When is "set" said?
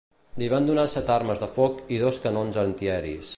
0.93-1.11